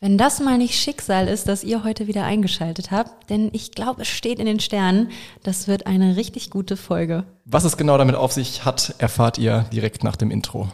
[0.00, 4.02] Wenn das mal nicht Schicksal ist, dass ihr heute wieder eingeschaltet habt, denn ich glaube,
[4.02, 5.10] es steht in den Sternen,
[5.42, 7.24] das wird eine richtig gute Folge.
[7.44, 10.68] Was es genau damit auf sich hat, erfahrt ihr direkt nach dem Intro.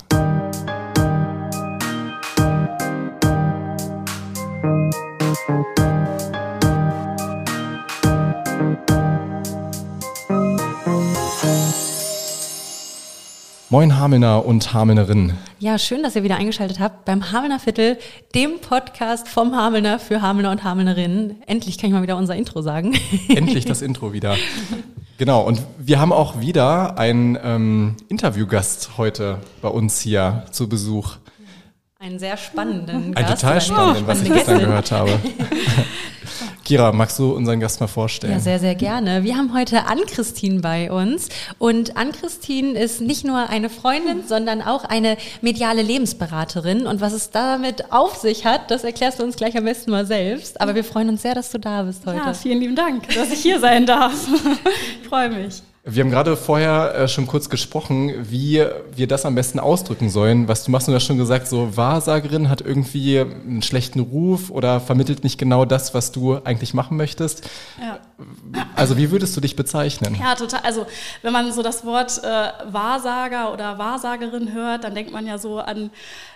[13.71, 15.33] Moin Hamelner und Hamelnerinnen.
[15.59, 17.99] Ja, schön, dass ihr wieder eingeschaltet habt beim Hamelner Viertel,
[18.35, 21.43] dem Podcast vom Hamelner für Hamelner und Hamelnerinnen.
[21.47, 22.95] Endlich kann ich mal wieder unser Intro sagen.
[23.29, 24.37] Endlich das Intro wieder.
[25.17, 31.17] Genau, und wir haben auch wieder einen ähm, Interviewgast heute bei uns hier zu Besuch.
[31.99, 33.41] Einen sehr spannenden Ein Gast.
[33.41, 35.11] total oder spannenden, was ich gestern gehört habe.
[36.65, 38.33] Kira, magst du unseren Gast mal vorstellen?
[38.33, 39.23] Ja, sehr, sehr gerne.
[39.23, 41.29] Wir haben heute Ann-Christine bei uns.
[41.59, 46.87] Und Ann-Christine ist nicht nur eine Freundin, sondern auch eine mediale Lebensberaterin.
[46.87, 50.07] Und was es damit auf sich hat, das erklärst du uns gleich am besten mal
[50.07, 50.59] selbst.
[50.61, 52.17] Aber wir freuen uns sehr, dass du da bist heute.
[52.17, 54.15] Ja, vielen lieben Dank, dass ich hier sein darf.
[55.03, 55.63] Ich freue mich.
[55.87, 58.65] Wir haben gerade vorher äh, schon kurz gesprochen, wie
[58.97, 60.49] wir das am besten ausdrücken sollen.
[60.49, 64.81] Was du machst, du hast schon gesagt, so Wahrsagerin hat irgendwie einen schlechten Ruf oder
[64.81, 67.51] vermittelt nicht genau das, was du eigentlich machen möchtest.
[67.79, 67.99] Ja.
[68.75, 70.17] Also wie würdest du dich bezeichnen?
[70.19, 70.61] Ja, total.
[70.63, 70.87] Also
[71.21, 75.59] wenn man so das Wort äh, Wahrsager oder Wahrsagerin hört, dann denkt man ja so
[75.59, 75.91] an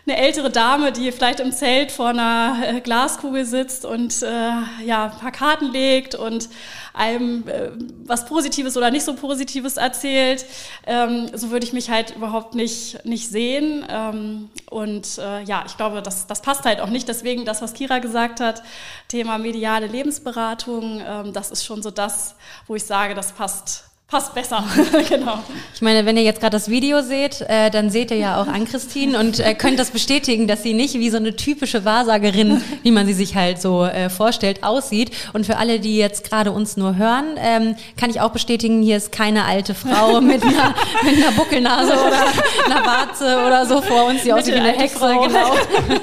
[0.06, 5.06] eine ältere Dame, die vielleicht im Zelt vor einer äh, Glaskugel sitzt und äh, ja,
[5.06, 6.50] ein paar Karten legt und
[6.92, 7.70] einem äh,
[8.04, 9.37] was Positives oder nicht so Positives
[9.76, 10.44] erzählt.
[10.86, 13.84] Ähm, so würde ich mich halt überhaupt nicht, nicht sehen.
[13.88, 17.08] Ähm, und äh, ja, ich glaube, das, das passt halt auch nicht.
[17.08, 18.62] Deswegen das, was Kira gesagt hat,
[19.08, 22.34] Thema mediale Lebensberatung, ähm, das ist schon so das,
[22.66, 24.64] wo ich sage, das passt, passt besser.
[25.10, 25.40] genau.
[25.74, 28.46] Ich meine, wenn ihr jetzt gerade das Video seht, äh, dann seht ihr ja auch
[28.46, 32.90] Ann-Christine und äh, könnt das bestätigen, dass sie nicht wie so eine typische Wahrsagerin, wie
[32.90, 35.10] man sie sich halt so äh, vorstellt, aussieht.
[35.34, 38.96] Und für alle, die jetzt gerade uns nur hören, ähm, kann ich auch bestätigen, hier
[38.96, 44.06] ist keine alte Frau mit einer, mit einer Buckelnase oder einer Warze oder so vor
[44.06, 44.98] uns, die aussieht wie eine Hexe.
[44.98, 45.20] Frau.
[45.20, 45.54] Genau.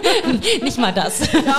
[0.62, 1.22] nicht mal das.
[1.34, 1.56] Ja,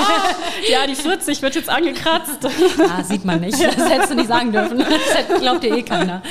[0.71, 2.39] ja, die 40 wird jetzt angekratzt.
[2.79, 3.61] Ah, sieht man nicht.
[3.61, 4.79] Das hättest du nicht sagen dürfen.
[4.79, 6.23] Das glaubt dir eh keiner.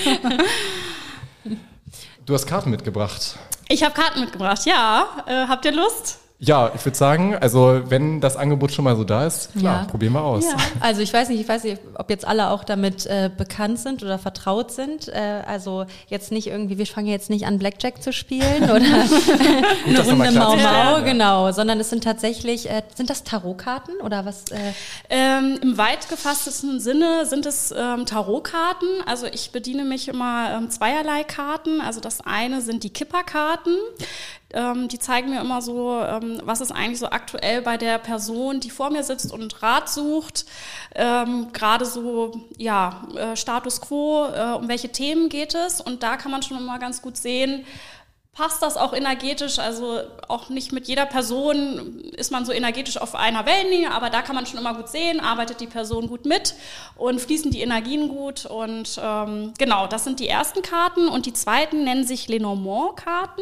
[2.25, 3.37] Du hast Karten mitgebracht.
[3.69, 5.07] Ich habe Karten mitgebracht, ja.
[5.27, 6.19] Äh, habt ihr Lust?
[6.45, 9.87] Ja, ich würde sagen, also wenn das Angebot schon mal so da ist, klar, Ja.
[9.89, 10.43] probieren wir aus.
[10.45, 10.55] Ja.
[10.79, 14.03] Also ich weiß nicht, ich weiß nicht, ob jetzt alle auch damit äh, bekannt sind
[14.03, 15.07] oder vertraut sind.
[15.07, 18.75] Äh, also jetzt nicht irgendwie, wir fangen jetzt nicht an, Blackjack zu spielen oder
[19.85, 20.99] eine Runde Mau Mau, ja.
[20.99, 24.43] genau, sondern es sind tatsächlich, äh, sind das Tarotkarten oder was?
[24.51, 24.57] Äh,
[25.09, 28.87] Ähm, Im weit gefasstesten Sinne sind es ähm, Tarotkarten.
[29.05, 31.81] Also ich bediene mich immer ähm, zweierlei Karten.
[31.81, 33.75] Also das eine sind die Kipperkarten.
[34.55, 38.61] Ähm, die zeigen mir immer so, ähm, was ist eigentlich so aktuell bei der Person,
[38.61, 40.45] die vor mir sitzt und Rat sucht.
[40.95, 45.81] Ähm, Gerade so, ja, äh, Status quo, äh, um welche Themen geht es.
[45.81, 47.65] Und da kann man schon immer ganz gut sehen,
[48.35, 53.15] passt das auch energetisch, also auch nicht mit jeder Person ist man so energetisch auf
[53.15, 56.53] einer Wellenlinie, aber da kann man schon immer gut sehen, arbeitet die Person gut mit
[56.97, 61.33] und fließen die Energien gut und ähm, genau, das sind die ersten Karten und die
[61.33, 63.41] zweiten nennen sich Lenormand-Karten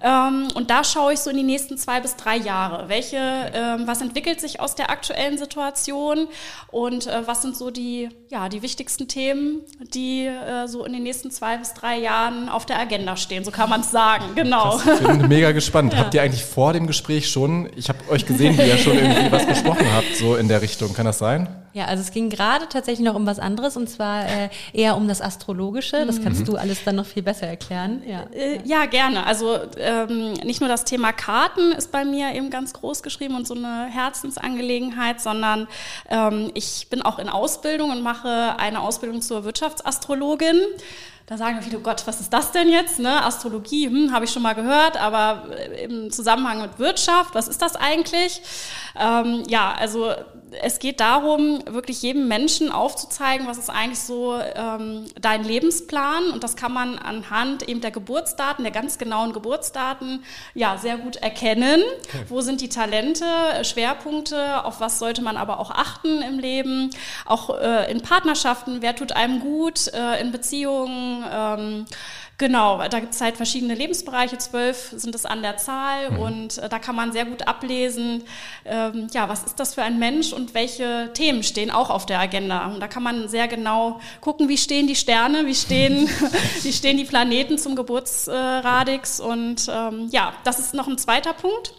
[0.00, 4.00] und da schaue ich so in die nächsten zwei bis drei Jahre, welche, ähm, was
[4.00, 6.28] entwickelt sich aus der aktuellen Situation
[6.70, 11.02] und äh, was sind so die, ja, die wichtigsten Themen, die äh, so in den
[11.02, 14.78] nächsten zwei bis drei Jahren auf der Agenda stehen, so kann man es sagen, genau.
[14.78, 15.96] Ich bin mega gespannt.
[15.96, 19.32] Habt ihr eigentlich vor dem Gespräch schon, ich habe euch gesehen, wie ihr schon irgendwie
[19.32, 20.94] was besprochen habt, so in der Richtung.
[20.94, 21.48] Kann das sein?
[21.72, 25.06] Ja, also es ging gerade tatsächlich noch um was anderes und zwar äh, eher um
[25.06, 26.06] das Astrologische.
[26.06, 28.02] Das kannst du alles dann noch viel besser erklären.
[28.06, 28.24] Ja.
[28.32, 29.26] Äh, Ja, gerne.
[29.26, 33.46] Also ähm, nicht nur das Thema Karten ist bei mir eben ganz groß geschrieben und
[33.46, 35.68] so eine Herzensangelegenheit, sondern
[36.08, 40.60] ähm, ich bin auch in Ausbildung und mache eine Ausbildung zur Wirtschaftsastrologin.
[41.28, 42.98] Da sagen viele, Gott, was ist das denn jetzt?
[42.98, 43.22] Ne?
[43.22, 47.60] Astrologie, hm, habe ich schon mal gehört, aber äh, im Zusammenhang mit Wirtschaft, was ist
[47.60, 48.40] das eigentlich?
[48.98, 50.14] Ähm, ja, also
[50.62, 56.30] es geht darum, wirklich jedem Menschen aufzuzeigen, was ist eigentlich so ähm, dein Lebensplan.
[56.30, 60.24] Und das kann man anhand eben der Geburtsdaten, der ganz genauen Geburtsdaten,
[60.54, 61.82] ja, sehr gut erkennen.
[62.28, 63.24] Wo sind die Talente,
[63.62, 66.90] Schwerpunkte, auf was sollte man aber auch achten im Leben?
[67.26, 71.86] Auch äh, in Partnerschaften, wer tut einem gut, äh, in Beziehungen, ähm,
[72.38, 76.68] Genau, da gibt es halt verschiedene Lebensbereiche, zwölf sind es an der Zahl und äh,
[76.68, 78.22] da kann man sehr gut ablesen,
[78.64, 82.20] ähm, ja, was ist das für ein Mensch und welche Themen stehen auch auf der
[82.20, 82.66] Agenda.
[82.66, 86.08] Und da kann man sehr genau gucken, wie stehen die Sterne, wie stehen,
[86.62, 91.74] wie stehen die Planeten zum Geburtsradix und ähm, ja, das ist noch ein zweiter Punkt.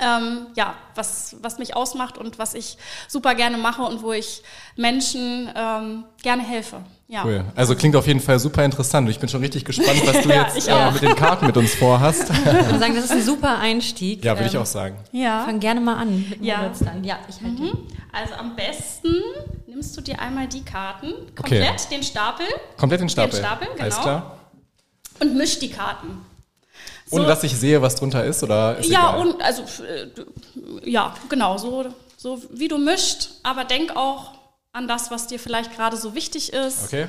[0.00, 2.78] Ähm, ja, was, was mich ausmacht und was ich
[3.08, 4.42] super gerne mache und wo ich
[4.76, 6.80] Menschen ähm, gerne helfe.
[7.08, 7.24] Ja.
[7.24, 7.44] Cool.
[7.56, 9.10] Also klingt auf jeden Fall super interessant.
[9.10, 11.56] Ich bin schon richtig gespannt, was du Ja, jetzt ich äh, mit den Karten mit
[11.56, 12.30] uns vorhast.
[12.30, 14.24] Ich würde sagen, das ist ein super Einstieg.
[14.24, 14.96] ja, würde ich Ähm, auch sagen.
[15.10, 15.44] Ja.
[15.44, 16.70] Fang gerne mal an mit Ja.
[17.02, 17.78] Ja, ich halte Mhm.
[18.12, 19.12] Also am besten
[19.66, 22.46] nimmst du dir einmal die Karten, komplett den Stapel
[22.76, 23.38] Komplett den Stapel.
[23.40, 24.02] Stapel, Alles genau.
[24.06, 24.36] klar.
[25.20, 26.24] und misch die Karten.
[27.10, 29.26] Ohne dass ich sehe, was drunter ist, oder ist ja, egal?
[29.26, 30.08] und also äh,
[30.88, 31.86] ja, genau, so,
[32.16, 34.32] so wie du mischt, aber denk auch
[34.72, 37.08] an das, was dir vielleicht gerade so wichtig ist, Okay.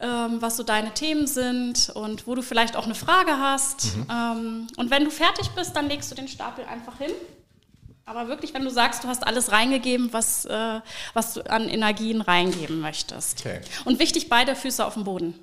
[0.00, 3.96] ähm, was so deine Themen sind und wo du vielleicht auch eine Frage hast.
[3.96, 4.06] Mhm.
[4.10, 7.12] Ähm, und wenn du fertig bist, dann legst du den Stapel einfach hin.
[8.04, 10.80] Aber wirklich, wenn du sagst, du hast alles reingegeben, was, äh,
[11.14, 13.40] was du an Energien reingeben möchtest.
[13.40, 13.60] Okay.
[13.84, 15.34] Und wichtig, beide Füße auf dem Boden.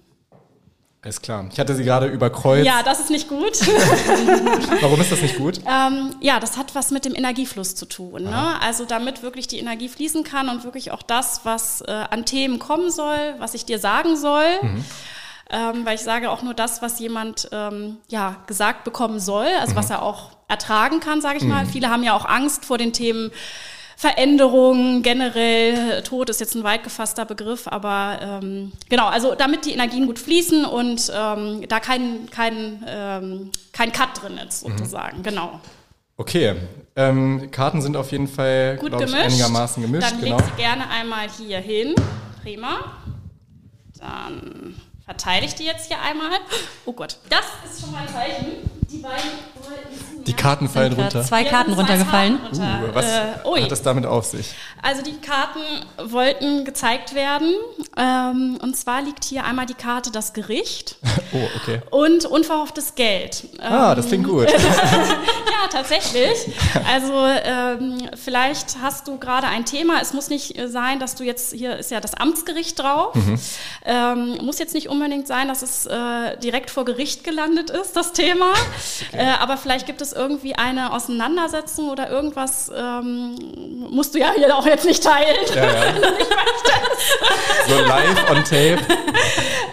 [1.01, 1.47] Alles klar.
[1.49, 2.65] Ich hatte sie gerade überkreuzt.
[2.65, 3.57] Ja, das ist nicht gut.
[4.81, 5.61] Warum ist das nicht gut?
[5.65, 8.23] Ähm, ja, das hat was mit dem Energiefluss zu tun.
[8.23, 8.61] Ne?
[8.61, 12.59] Also damit wirklich die Energie fließen kann und wirklich auch das, was äh, an Themen
[12.59, 14.43] kommen soll, was ich dir sagen soll.
[15.51, 19.75] Ähm, weil ich sage auch nur das, was jemand ähm, ja, gesagt bekommen soll, also
[19.75, 21.65] was er auch ertragen kann, sage ich mal.
[21.65, 23.31] Viele haben ja auch Angst vor den Themen
[23.99, 29.73] Veränderungen, generell, Tod ist jetzt ein weit gefasster Begriff, aber ähm, genau, also damit die
[29.73, 35.59] Energien gut fließen und ähm, da kein, kein, ähm, kein Cut drin ist, sozusagen, genau.
[36.15, 36.55] Okay.
[36.95, 39.31] Ähm, Karten sind auf jeden Fall, Gut glaube ich, gemischt.
[39.33, 40.09] einigermaßen gemischt.
[40.09, 40.37] Dann genau.
[40.37, 41.93] leg sie gerne einmal hier hin.
[42.41, 42.79] Prima.
[43.99, 44.75] Dann
[45.09, 46.29] verteile ich die jetzt hier einmal.
[46.85, 48.69] Oh Gott, das ist schon mal ein Zeichen.
[48.91, 51.27] Die beiden wollten Die Karten fallen Sind grad runter.
[51.27, 52.39] Zwei Karten runtergefallen.
[52.53, 54.53] Uh, was äh, hat es damit auf sich?
[54.83, 55.59] Also die Karten
[56.11, 57.55] wollten gezeigt werden.
[57.97, 60.97] Ähm, und zwar liegt hier einmal die Karte das Gericht
[61.33, 61.81] Oh, okay.
[61.89, 63.45] und unverhofftes Geld.
[63.59, 64.47] Ah, das klingt gut.
[65.61, 66.37] Ja, tatsächlich.
[66.87, 70.01] Also ähm, vielleicht hast du gerade ein Thema.
[70.01, 73.13] Es muss nicht äh, sein, dass du jetzt, hier ist ja das Amtsgericht drauf.
[73.85, 78.13] Ähm, muss jetzt nicht unbedingt sein, dass es äh, direkt vor Gericht gelandet ist, das
[78.13, 78.53] Thema.
[79.11, 83.35] Äh, aber vielleicht gibt es irgendwie eine Auseinandersetzung oder irgendwas, ähm,
[83.89, 85.35] musst du ja hier auch jetzt nicht teilen.
[85.55, 85.93] Ja, ja.
[87.67, 88.77] so live on tape.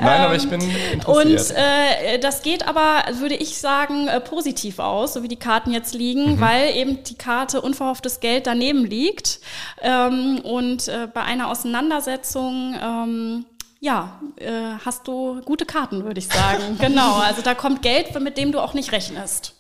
[0.01, 0.61] Nein, aber ich bin
[1.07, 1.59] Und interessiert.
[1.59, 5.95] äh, das geht aber, würde ich sagen, äh, positiv aus, so wie die Karten jetzt
[5.95, 9.41] liegen, weil eben die Karte unverhofftes Geld daneben liegt.
[9.83, 13.45] Ähm, und äh, bei einer Auseinandersetzung, ähm,
[13.81, 16.77] ja, äh, hast du gute Karten, würde ich sagen.
[16.81, 19.56] genau, also da kommt Geld, mit dem du auch nicht rechnest.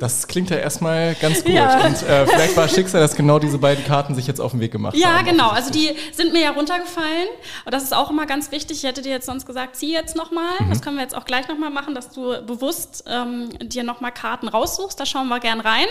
[0.00, 1.52] Das klingt ja erstmal ganz gut.
[1.52, 1.86] Ja.
[1.86, 4.72] Und äh, vielleicht war Schicksal, dass genau diese beiden Karten sich jetzt auf den Weg
[4.72, 5.26] gemacht Ja, haben.
[5.26, 5.50] genau.
[5.50, 7.28] Also die sind mir ja runtergefallen.
[7.64, 8.78] Und das ist auch immer ganz wichtig.
[8.78, 10.54] Ich hätte dir jetzt sonst gesagt, zieh jetzt nochmal.
[10.68, 14.48] Das können wir jetzt auch gleich nochmal machen, dass du bewusst ähm, dir nochmal Karten
[14.48, 14.98] raussuchst.
[14.98, 15.86] Da schauen wir gern rein.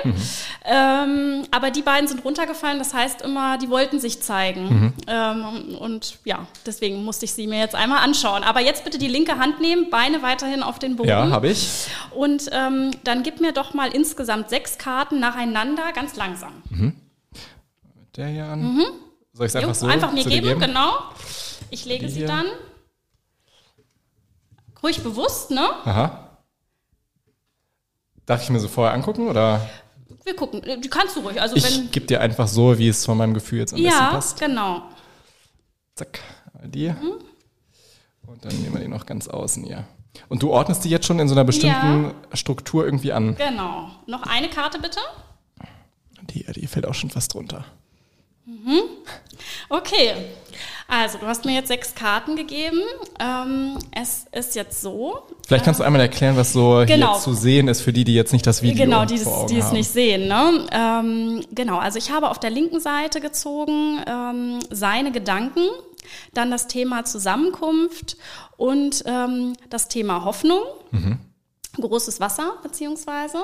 [0.66, 2.80] Ähm, aber die beiden sind runtergefallen.
[2.80, 4.94] Das heißt immer, die wollten sich zeigen.
[5.08, 8.44] Ähm, und ja, deswegen musste ich sie mir jetzt einmal anschauen.
[8.44, 11.10] Aber jetzt bitte die linke Hand nehmen, Beine weiterhin auf den Boden.
[11.10, 11.88] Ja, habe ich.
[12.12, 16.64] Und ähm, dann gib mir doch mal insgesamt sechs Karten nacheinander, ganz langsam.
[18.16, 18.82] Der hier an.
[19.34, 20.94] Soll ich es einfach so einfach mir dir geben, genau.
[21.70, 22.28] Ich lege Die sie hier.
[22.28, 22.46] dann.
[24.82, 25.70] Ruhig bewusst, ne?
[25.86, 26.38] Aha.
[28.26, 29.68] Darf ich mir so vorher angucken oder
[30.24, 30.64] Wir gucken.
[30.64, 31.42] Äh, Die kannst du ruhig.
[31.42, 31.86] Also wenn.
[31.86, 34.40] ich gebe dir einfach so, wie es von meinem Gefühl jetzt am besten Ja, passt.
[34.40, 34.84] genau.
[35.96, 36.20] Zack,
[36.64, 36.94] die.
[38.26, 39.86] Und dann nehmen wir die noch ganz außen hier.
[40.28, 43.36] Und du ordnest die jetzt schon in so einer bestimmten Struktur irgendwie an.
[43.36, 43.90] Genau.
[44.06, 45.00] Noch eine Karte bitte.
[46.30, 47.66] Die, die fällt auch schon fast runter.
[49.70, 50.14] Okay.
[50.88, 52.82] Also, du hast mir jetzt sechs Karten gegeben.
[53.20, 55.20] Ähm, es ist jetzt so.
[55.48, 57.14] Vielleicht kannst du einmal erklären, was so Genau.
[57.14, 59.48] hier zu sehen ist für die, die jetzt nicht das Video Genau, die, vor Augen
[59.48, 60.28] die es nicht sehen.
[60.28, 60.66] Ne?
[60.72, 65.62] Ähm, genau, also ich habe auf der linken Seite gezogen ähm, seine Gedanken,
[66.34, 68.18] dann das Thema Zusammenkunft
[68.58, 70.62] und ähm, das Thema Hoffnung.
[71.80, 73.38] Großes Wasser beziehungsweise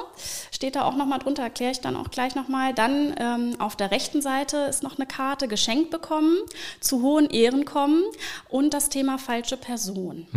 [0.51, 2.73] steht da auch nochmal drunter, erkläre ich dann auch gleich nochmal.
[2.73, 6.35] Dann ähm, auf der rechten Seite ist noch eine Karte geschenkt bekommen,
[6.81, 8.03] zu hohen Ehren kommen
[8.49, 10.27] und das Thema falsche Person.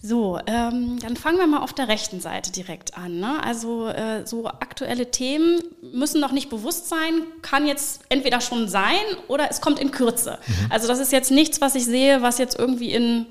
[0.00, 3.18] So, ähm, dann fangen wir mal auf der rechten Seite direkt an.
[3.18, 3.42] Ne?
[3.42, 5.60] Also äh, so aktuelle Themen
[5.92, 8.94] müssen noch nicht bewusst sein, kann jetzt entweder schon sein
[9.26, 10.38] oder es kommt in Kürze.
[10.70, 13.26] Also das ist jetzt nichts, was ich sehe, was jetzt irgendwie in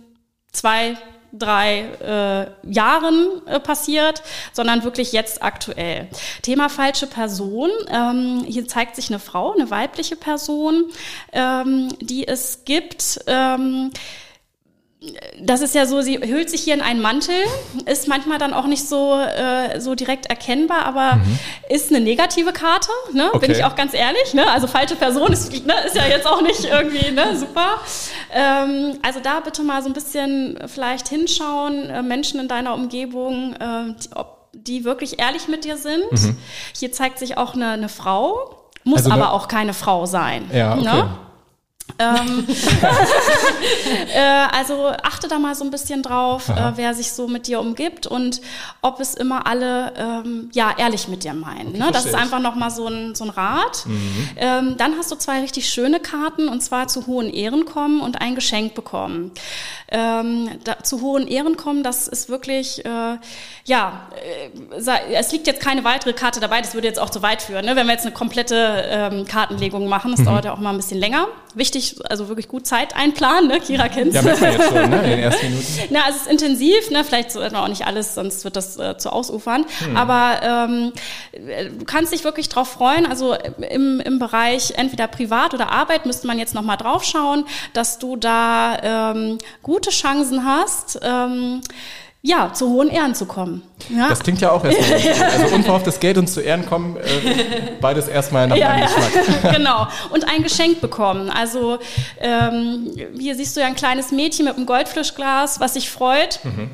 [0.51, 0.97] zwei,
[1.31, 6.09] drei äh, Jahren äh, passiert, sondern wirklich jetzt aktuell.
[6.41, 7.69] Thema falsche Person.
[7.89, 10.85] Ähm, hier zeigt sich eine Frau, eine weibliche Person,
[11.31, 13.21] ähm, die es gibt.
[13.27, 13.91] Ähm,
[15.39, 17.35] das ist ja so, sie hüllt sich hier in einen Mantel,
[17.85, 21.39] ist manchmal dann auch nicht so, äh, so direkt erkennbar, aber mhm.
[21.69, 23.27] ist eine negative Karte, ne?
[23.31, 23.47] Okay.
[23.47, 24.33] bin ich auch ganz ehrlich.
[24.33, 24.49] Ne?
[24.49, 25.73] Also falsche Person ist, ne?
[25.85, 27.37] ist ja jetzt auch nicht irgendwie ne?
[27.37, 27.79] super.
[28.33, 33.53] Ähm, also da bitte mal so ein bisschen vielleicht hinschauen, äh, Menschen in deiner Umgebung,
[33.53, 36.11] äh, die, ob die wirklich ehrlich mit dir sind.
[36.11, 36.37] Mhm.
[36.75, 40.49] Hier zeigt sich auch eine, eine Frau, muss also aber auch keine Frau sein.
[40.51, 40.83] Ja, okay.
[40.83, 41.09] Ne?
[41.99, 42.45] Ähm,
[44.13, 47.59] äh, also achte da mal so ein bisschen drauf, äh, wer sich so mit dir
[47.59, 48.41] umgibt und
[48.81, 51.69] ob es immer alle ähm, ja ehrlich mit dir meinen.
[51.69, 51.89] Okay, ne?
[51.91, 53.85] Das ist einfach noch mal so ein, so ein Rat.
[53.85, 54.29] Mhm.
[54.35, 58.21] Ähm, dann hast du zwei richtig schöne Karten und zwar zu hohen Ehren kommen und
[58.21, 59.31] ein Geschenk bekommen.
[59.89, 63.17] Ähm, da, zu hohen Ehren kommen, das ist wirklich äh,
[63.67, 66.61] ja, äh, es liegt jetzt keine weitere Karte dabei.
[66.61, 67.75] Das würde jetzt auch zu weit führen, ne?
[67.75, 70.11] wenn wir jetzt eine komplette ähm, Kartenlegung machen.
[70.11, 70.25] Das mhm.
[70.25, 71.27] dauert ja auch mal ein bisschen länger.
[71.57, 73.59] Wichtig also wirklich gut Zeit einplanen, ne?
[73.59, 74.15] Kira kennt's.
[74.15, 75.03] Ja, merkt man jetzt schon, ne?
[75.03, 75.65] in den ersten Minuten.
[75.89, 77.03] Na, also es ist intensiv, ne?
[77.03, 79.65] vielleicht so, auch nicht alles, sonst wird das äh, zu ausufern.
[79.79, 79.97] Hm.
[79.97, 80.93] Aber ähm,
[81.79, 83.05] du kannst dich wirklich drauf freuen.
[83.05, 83.35] Also
[83.69, 88.15] im, im Bereich entweder Privat oder Arbeit müsste man jetzt nochmal drauf schauen, dass du
[88.15, 90.99] da ähm, gute Chancen hast.
[91.01, 91.61] Ähm,
[92.27, 93.61] ja, zu hohen Ehren zu kommen.
[93.89, 94.09] Ja?
[94.09, 95.23] Das klingt ja auch erstmal.
[95.31, 99.53] also unverhofftes Geld und zu Ehren kommen, äh, beides erstmal nach ja, meinem Geschmack.
[99.55, 99.87] genau.
[100.11, 101.29] Und ein Geschenk bekommen.
[101.29, 101.79] Also
[102.19, 106.39] ähm, hier siehst du ja ein kleines Mädchen mit einem Goldfischglas, was sich freut.
[106.43, 106.69] Mhm.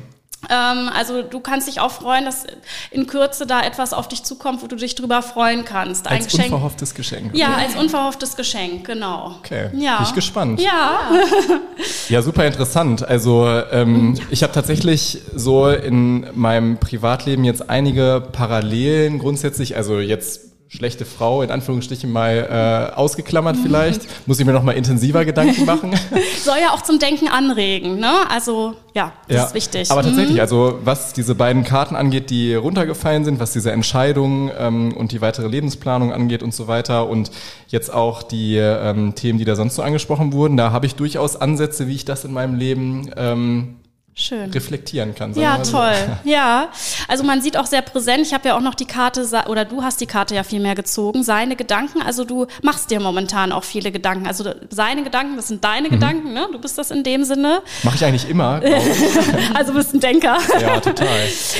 [0.50, 2.46] Ähm, also du kannst dich auch freuen, dass
[2.90, 6.06] in Kürze da etwas auf dich zukommt, wo du dich drüber freuen kannst.
[6.06, 6.52] Ein als Geschenk.
[6.52, 7.26] unverhofftes Geschenk.
[7.28, 7.38] Okay.
[7.38, 9.36] Ja, als unverhofftes Geschenk, genau.
[9.40, 9.96] Okay, ja.
[9.98, 10.60] bin ich gespannt.
[10.60, 11.00] Ja.
[12.08, 13.06] Ja, super interessant.
[13.06, 20.53] Also ähm, ich habe tatsächlich so in meinem Privatleben jetzt einige Parallelen grundsätzlich, also jetzt
[20.74, 24.02] schlechte Frau in Anführungsstrichen mal äh, ausgeklammert vielleicht.
[24.26, 25.92] Muss ich mir noch mal intensiver Gedanken machen.
[26.42, 28.28] Soll ja auch zum Denken anregen, ne?
[28.28, 29.90] Also ja, das ja, ist wichtig.
[29.90, 30.40] Aber tatsächlich, mhm.
[30.40, 35.20] also was diese beiden Karten angeht, die runtergefallen sind, was diese Entscheidung ähm, und die
[35.20, 37.30] weitere Lebensplanung angeht und so weiter und
[37.68, 41.36] jetzt auch die ähm, Themen, die da sonst so angesprochen wurden, da habe ich durchaus
[41.36, 43.76] Ansätze, wie ich das in meinem Leben ähm,
[44.16, 44.50] Schön.
[44.52, 45.34] reflektieren kann.
[45.34, 45.92] Ja, toll.
[45.94, 46.14] So.
[46.30, 46.68] Ja,
[47.08, 48.24] also man sieht auch sehr präsent.
[48.24, 50.76] Ich habe ja auch noch die Karte, oder du hast die Karte ja viel mehr
[50.76, 51.24] gezogen.
[51.24, 54.28] Seine Gedanken, also du machst dir momentan auch viele Gedanken.
[54.28, 55.92] Also seine Gedanken, das sind deine mhm.
[55.92, 56.46] Gedanken, ne?
[56.52, 57.60] Du bist das in dem Sinne.
[57.82, 58.60] Mache ich eigentlich immer.
[59.54, 60.38] also bist ein Denker.
[60.60, 61.08] Ja, total.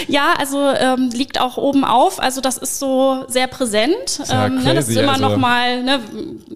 [0.07, 2.21] Ja, also ähm, liegt auch oben auf.
[2.21, 3.97] Also das ist so sehr präsent.
[4.05, 4.75] Das ist, ja ähm, ne?
[4.75, 6.01] das ist immer also noch mal, ne?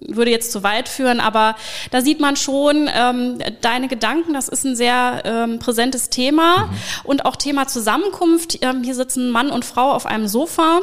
[0.07, 1.55] würde jetzt zu weit führen, aber
[1.91, 4.33] da sieht man schon ähm, deine Gedanken.
[4.33, 6.71] Das ist ein sehr ähm, präsent präsentes Thema mhm.
[7.03, 8.59] und auch Thema Zusammenkunft.
[8.61, 10.81] Ähm, hier sitzen Mann und Frau auf einem Sofa.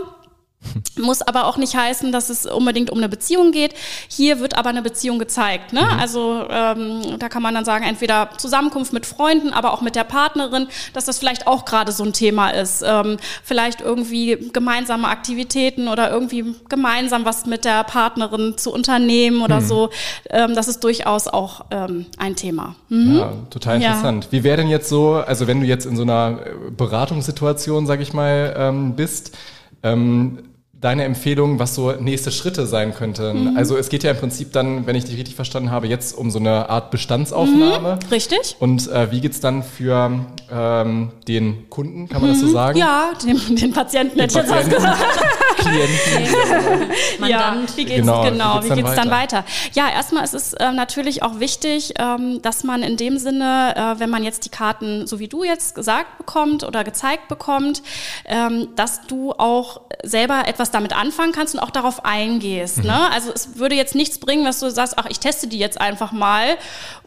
[0.99, 3.75] Muss aber auch nicht heißen, dass es unbedingt um eine Beziehung geht.
[4.09, 5.73] Hier wird aber eine Beziehung gezeigt.
[5.73, 5.83] Ne?
[5.83, 6.01] Mhm.
[6.01, 10.05] Also ähm, da kann man dann sagen, entweder Zusammenkunft mit Freunden, aber auch mit der
[10.05, 12.83] Partnerin, dass das vielleicht auch gerade so ein Thema ist.
[12.87, 19.61] Ähm, vielleicht irgendwie gemeinsame Aktivitäten oder irgendwie gemeinsam was mit der Partnerin zu unternehmen oder
[19.61, 19.67] mhm.
[19.67, 19.91] so.
[20.31, 22.75] Ähm, das ist durchaus auch ähm, ein Thema.
[22.89, 23.17] Mhm.
[23.17, 24.25] Ja, total interessant.
[24.25, 24.33] Ja.
[24.33, 26.41] Wie wäre denn jetzt so, also wenn du jetzt in so einer
[26.77, 29.37] Beratungssituation, sag ich mal, ähm, bist,
[29.83, 30.39] ähm,
[30.81, 33.53] deine Empfehlung, was so nächste Schritte sein könnten?
[33.53, 33.57] Mhm.
[33.57, 36.31] Also es geht ja im Prinzip dann, wenn ich dich richtig verstanden habe, jetzt um
[36.31, 37.99] so eine Art Bestandsaufnahme.
[38.03, 38.57] Mhm, richtig.
[38.59, 42.35] Und äh, wie geht's dann für ähm, den Kunden, kann man mhm.
[42.35, 42.53] das so mhm.
[42.53, 42.79] sagen?
[42.79, 44.99] Ja, den, den Patienten hätte ich jetzt was gesagt.
[45.57, 47.29] Klienten.
[47.29, 49.37] ja, wie geht's genau, genau wie geht's, wie geht's dann, weiter?
[49.37, 49.45] dann, weiter?
[49.73, 54.01] Ja, erstmal ist es äh, natürlich auch wichtig, ähm, dass man in dem Sinne, äh,
[54.01, 57.83] wenn man jetzt die Karten, so wie du jetzt gesagt bekommt oder gezeigt bekommt,
[58.27, 62.79] ähm, dass du auch selber etwas damit anfangen kannst und auch darauf eingehst.
[62.79, 62.87] Mhm.
[62.87, 63.11] Ne?
[63.13, 66.13] Also es würde jetzt nichts bringen, was du sagst, ach, ich teste die jetzt einfach
[66.13, 66.57] mal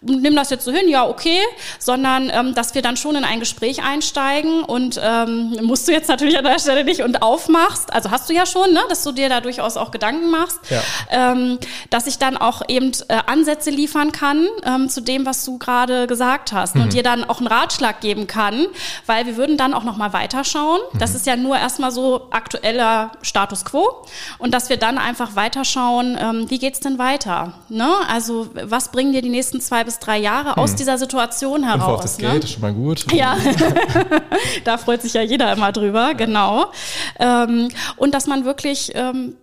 [0.01, 1.39] und nimm das jetzt so hin, ja, okay,
[1.77, 6.07] sondern ähm, dass wir dann schon in ein Gespräch einsteigen und ähm, musst du jetzt
[6.07, 9.11] natürlich an der Stelle nicht und aufmachst, also hast du ja schon, ne, dass du
[9.11, 10.81] dir da durchaus auch Gedanken machst, ja.
[11.09, 15.57] ähm, dass ich dann auch eben äh, Ansätze liefern kann ähm, zu dem, was du
[15.57, 16.83] gerade gesagt hast mhm.
[16.83, 18.67] und dir dann auch einen Ratschlag geben kann,
[19.05, 20.79] weil wir würden dann auch noch mal weiterschauen.
[20.93, 20.99] Mhm.
[20.99, 23.11] Das ist ja nur erstmal so aktueller
[23.49, 24.05] Status quo
[24.37, 27.53] und dass wir dann einfach weiterschauen, ähm, wie geht's denn weiter?
[27.69, 27.89] Ne?
[28.07, 30.77] Also was bringen dir die nächsten zwei bis drei Jahre aus hm.
[30.77, 31.95] dieser Situation heraus?
[31.95, 32.29] Und das ne?
[32.29, 33.11] Geld ist schon mal gut.
[33.11, 33.37] Ja,
[34.63, 36.67] da freut sich ja jeder immer drüber, genau.
[37.19, 39.35] Ähm, und dass man wirklich ähm,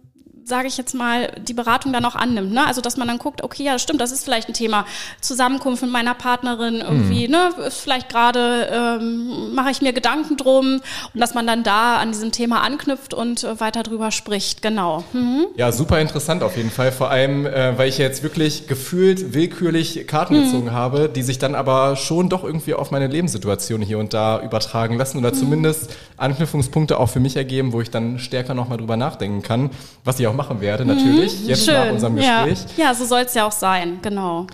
[0.47, 2.53] sage ich jetzt mal, die Beratung dann auch annimmt.
[2.53, 2.65] Ne?
[2.65, 4.87] Also dass man dann guckt, okay, ja, stimmt, das ist vielleicht ein Thema.
[5.21, 7.33] Zusammenkunft mit meiner Partnerin irgendwie, mhm.
[7.33, 10.81] ne, ist vielleicht gerade, ähm, mache ich mir Gedanken drum
[11.13, 15.03] und dass man dann da an diesem Thema anknüpft und äh, weiter drüber spricht, genau.
[15.13, 15.47] Mhm.
[15.57, 20.07] Ja, super interessant auf jeden Fall, vor allem, äh, weil ich jetzt wirklich gefühlt willkürlich
[20.07, 20.45] Karten mhm.
[20.45, 24.41] gezogen habe, die sich dann aber schon doch irgendwie auf meine Lebenssituation hier und da
[24.41, 25.39] übertragen lassen oder mhm.
[25.39, 29.71] zumindest Anknüpfungspunkte auch für mich ergeben, wo ich dann stärker nochmal drüber nachdenken kann,
[30.05, 31.49] was ich auch machen werde natürlich, mhm.
[31.49, 31.75] jetzt Schön.
[31.75, 32.59] nach unserem Gespräch.
[32.77, 34.47] Ja, ja so soll es ja auch sein, genau.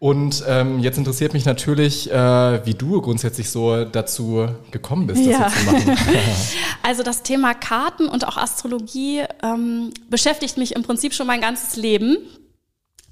[0.00, 5.26] Und ähm, jetzt interessiert mich natürlich, äh, wie du grundsätzlich so dazu gekommen bist, das
[5.26, 5.48] ja.
[5.48, 5.98] zu machen.
[6.84, 11.74] also das Thema Karten und auch Astrologie ähm, beschäftigt mich im Prinzip schon mein ganzes
[11.74, 12.18] Leben.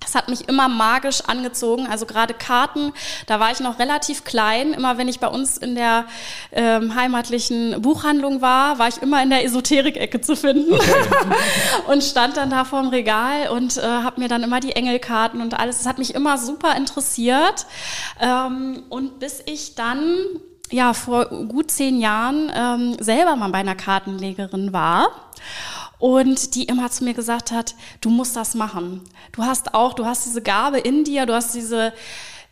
[0.06, 1.88] Das hat mich immer magisch angezogen.
[1.88, 2.92] Also gerade Karten,
[3.26, 4.72] da war ich noch relativ klein.
[4.72, 6.04] Immer wenn ich bei uns in der
[6.52, 10.92] ähm, heimatlichen Buchhandlung war, war ich immer in der Esoterik-Ecke zu finden okay.
[11.88, 15.58] und stand dann da vorm Regal und äh, habe mir dann immer die Engelkarten und
[15.58, 15.78] alles.
[15.78, 17.66] Das hat mich immer super interessiert.
[18.20, 20.18] Ähm, und bis ich dann
[20.70, 25.08] ja vor gut zehn Jahren ähm, selber mal bei einer Kartenlegerin war
[25.98, 29.02] und die immer zu mir gesagt hat, du musst das machen.
[29.32, 31.92] Du hast auch, du hast diese Gabe in dir, du hast diese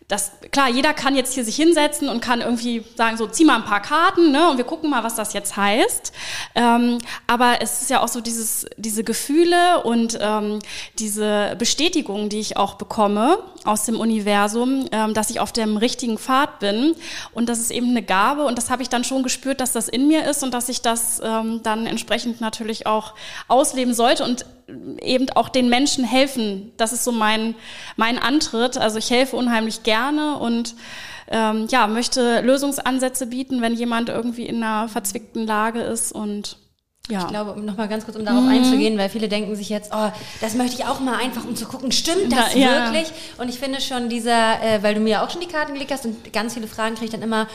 [0.08, 3.56] das, klar, jeder kann jetzt hier sich hinsetzen und kann irgendwie sagen, so, zieh mal
[3.56, 6.12] ein paar Karten, ne, und wir gucken mal, was das jetzt heißt.
[6.54, 10.58] Ähm, aber es ist ja auch so dieses, diese Gefühle und ähm,
[10.98, 16.18] diese Bestätigung, die ich auch bekomme aus dem Universum, ähm, dass ich auf dem richtigen
[16.18, 16.94] Pfad bin.
[17.32, 19.88] Und das ist eben eine Gabe und das habe ich dann schon gespürt, dass das
[19.88, 23.14] in mir ist und dass ich das ähm, dann entsprechend natürlich auch
[23.48, 24.22] ausleben sollte.
[24.24, 26.72] Und eben auch den Menschen helfen.
[26.76, 27.54] Das ist so mein,
[27.96, 28.78] mein Antritt.
[28.78, 30.74] Also ich helfe unheimlich gerne und
[31.28, 36.58] ähm, ja, möchte Lösungsansätze bieten, wenn jemand irgendwie in einer verzwickten Lage ist und
[37.10, 37.20] ja.
[37.20, 38.48] Ich glaube, um nochmal ganz kurz, um darauf mhm.
[38.48, 41.66] einzugehen, weil viele denken sich jetzt, oh, das möchte ich auch mal einfach, um zu
[41.66, 43.08] gucken, stimmt das ja, wirklich?
[43.08, 43.42] Ja.
[43.42, 46.06] Und ich finde schon dieser, äh, weil du mir auch schon die Karten gelegt hast
[46.06, 47.46] und ganz viele Fragen kriege ich dann immer,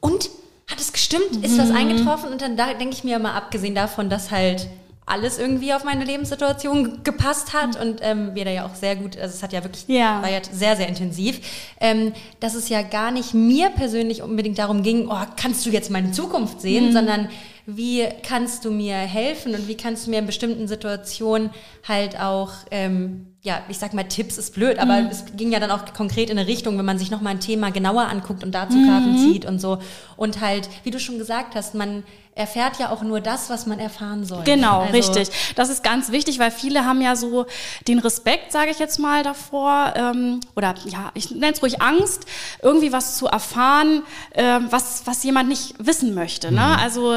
[0.00, 0.28] und
[0.70, 1.32] hat es gestimmt?
[1.32, 1.44] Mhm.
[1.44, 1.76] Ist was mhm.
[1.76, 2.30] eingetroffen?
[2.30, 4.68] Und dann da denke ich mir mal, abgesehen davon, dass halt
[5.10, 7.80] alles irgendwie auf meine Lebenssituation gepasst hat mhm.
[7.80, 10.22] und ähm, wir da ja auch sehr gut, also es hat ja wirklich, ja.
[10.22, 11.40] war ja sehr, sehr intensiv,
[11.80, 15.90] ähm, dass es ja gar nicht mir persönlich unbedingt darum ging, oh, kannst du jetzt
[15.90, 16.92] meine Zukunft sehen, mhm.
[16.92, 17.28] sondern
[17.66, 21.50] wie kannst du mir helfen und wie kannst du mir in bestimmten Situationen
[21.86, 25.06] halt auch ähm, ja, ich sag mal, Tipps ist blöd, aber mhm.
[25.06, 27.70] es ging ja dann auch konkret in eine Richtung, wenn man sich nochmal ein Thema
[27.70, 29.32] genauer anguckt und dazu Karten mhm.
[29.32, 29.78] zieht und so.
[30.16, 33.78] Und halt, wie du schon gesagt hast, man erfährt ja auch nur das, was man
[33.78, 34.44] erfahren soll.
[34.44, 35.28] Genau, also, richtig.
[35.56, 37.46] Das ist ganz wichtig, weil viele haben ja so
[37.88, 42.24] den Respekt, sage ich jetzt mal, davor, ähm, oder ja, ich nenne es ruhig Angst,
[42.62, 44.02] irgendwie was zu erfahren,
[44.34, 46.52] ähm, was, was jemand nicht wissen möchte.
[46.52, 46.60] Ne?
[46.60, 46.82] Mhm.
[46.82, 47.16] Also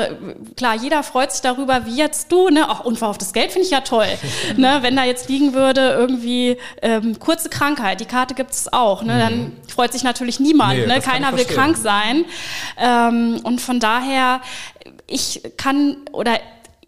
[0.57, 2.69] klar, jeder freut sich darüber, wie jetzt du, ne?
[2.69, 4.07] Auch unverhofftes Geld finde ich ja toll.
[4.57, 4.79] ne?
[4.81, 6.12] Wenn da jetzt liegen würde, irgendwie
[6.82, 9.17] ähm, kurze Krankheit, die Karte gibt es auch, ne?
[9.17, 9.52] dann mhm.
[9.67, 10.80] freut sich natürlich niemand.
[10.80, 11.02] Nee, ne?
[11.02, 12.26] Keiner will krank sein.
[12.78, 14.41] Ähm, und von daher
[15.08, 16.39] ich kann oder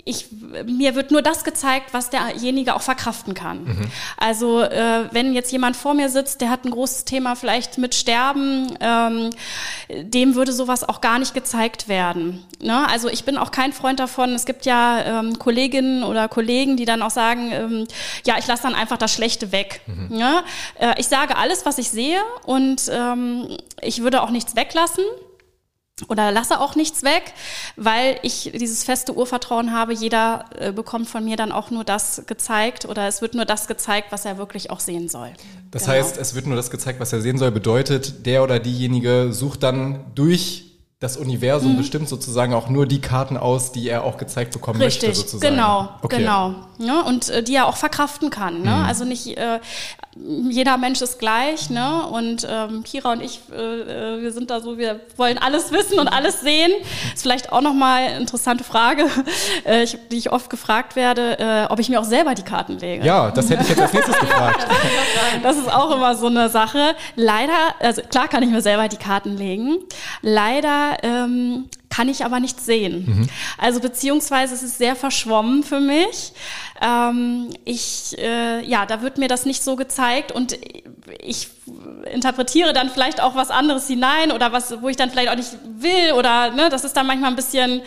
[0.08, 0.28] ich,
[0.68, 3.64] mir wird nur das gezeigt, was derjenige auch verkraften kann.
[3.64, 3.92] Mhm.
[4.18, 7.96] Also äh, wenn jetzt jemand vor mir sitzt, der hat ein großes Thema vielleicht mit
[7.96, 9.32] Sterben, ähm,
[9.90, 12.46] dem würde sowas auch gar nicht gezeigt werden.
[12.62, 12.88] Ne?
[12.88, 14.36] Also ich bin auch kein Freund davon.
[14.36, 17.88] Es gibt ja ähm, Kolleginnen oder Kollegen, die dann auch sagen, ähm,
[18.28, 19.82] ja, ich lasse dann einfach das Schlechte weg.
[19.88, 20.18] Mhm.
[20.18, 20.44] Ne?
[20.78, 25.04] Äh, ich sage alles, was ich sehe und ähm, ich würde auch nichts weglassen
[26.10, 27.34] oder lasse auch nichts weg,
[27.78, 32.24] weil ich dieses feste Urvertrauen habe, jeder äh, bekommt von mir dann auch nur das
[32.28, 35.32] gezeigt oder es wird nur das gezeigt, was er wirklich auch sehen soll.
[35.72, 35.96] Das genau.
[35.96, 39.64] heißt, es wird nur das gezeigt, was er sehen soll, bedeutet, der oder diejenige sucht
[39.64, 40.66] dann durch
[41.00, 41.78] das Universum mhm.
[41.78, 45.56] bestimmt sozusagen auch nur die Karten aus, die er auch gezeigt bekommen Richtig, möchte, sozusagen.
[45.56, 46.18] Genau, okay.
[46.20, 46.56] genau.
[46.78, 48.62] Ja, und äh, die er auch verkraften kann.
[48.62, 48.72] Ne?
[48.72, 48.86] Mhm.
[48.86, 49.60] Also nicht äh,
[50.16, 52.08] jeder Mensch ist gleich, ne?
[52.08, 56.00] Und ähm, Kira und ich, äh, äh, wir sind da so, wir wollen alles wissen
[56.00, 56.72] und alles sehen.
[57.14, 59.08] Ist vielleicht auch nochmal eine interessante Frage,
[59.66, 62.80] äh, ich, die ich oft gefragt werde, äh, ob ich mir auch selber die Karten
[62.80, 63.06] lege.
[63.06, 64.66] Ja, das hätte ich jetzt als nächstes gefragt.
[65.44, 66.96] das ist auch immer so eine Sache.
[67.18, 69.80] Leider, also klar kann ich mir selber die Karten legen.
[70.22, 73.06] Leider ähm, kann ich aber nicht sehen.
[73.08, 73.30] Mhm.
[73.58, 76.34] Also beziehungsweise es ist sehr verschwommen für mich.
[76.82, 80.58] Ähm, ich, äh, ja, da wird mir das nicht so gezeigt und
[81.22, 81.48] ich
[82.12, 85.52] interpretiere dann vielleicht auch was anderes hinein oder was, wo ich dann vielleicht auch nicht
[85.78, 87.82] will oder ne, das ist dann manchmal ein bisschen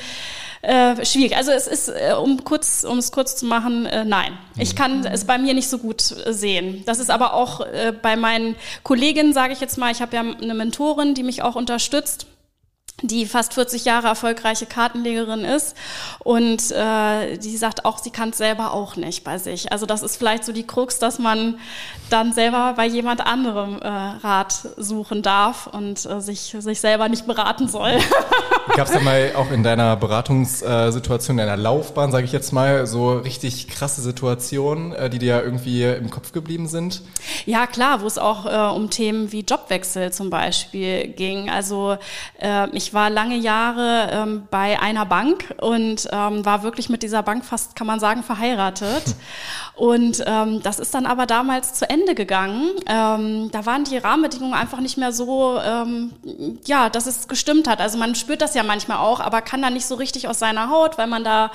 [0.62, 1.36] äh, schwierig.
[1.36, 4.38] Also es ist, äh, um kurz, um es kurz zu machen, äh, nein.
[4.56, 6.82] Ich kann es bei mir nicht so gut äh, sehen.
[6.86, 10.22] Das ist aber auch äh, bei meinen Kolleginnen, sage ich jetzt mal, ich habe ja
[10.22, 12.26] eine Mentorin, die mich auch unterstützt
[13.02, 15.76] die fast 40 Jahre erfolgreiche Kartenlegerin ist
[16.18, 19.70] und äh, die sagt auch, sie kann es selber auch nicht bei sich.
[19.70, 21.58] Also das ist vielleicht so die Krux, dass man
[22.10, 27.26] dann selber bei jemand anderem äh, Rat suchen darf und äh, sich, sich selber nicht
[27.26, 27.92] beraten soll.
[28.76, 32.86] Gab es da mal auch in deiner Beratungssituation, in deiner Laufbahn, sage ich jetzt mal,
[32.86, 37.02] so richtig krasse Situationen, äh, die dir irgendwie im Kopf geblieben sind?
[37.46, 41.48] Ja, klar, wo es auch äh, um Themen wie Jobwechsel zum Beispiel ging.
[41.48, 41.96] Also
[42.40, 47.02] äh, ich ich war lange Jahre ähm, bei einer Bank und ähm, war wirklich mit
[47.02, 49.04] dieser Bank fast, kann man sagen, verheiratet.
[49.78, 52.70] Und ähm, das ist dann aber damals zu Ende gegangen.
[52.86, 56.12] Ähm, da waren die Rahmenbedingungen einfach nicht mehr so, ähm,
[56.66, 57.80] ja, dass es gestimmt hat.
[57.80, 60.70] Also man spürt das ja manchmal auch, aber kann da nicht so richtig aus seiner
[60.70, 61.50] Haut, weil man da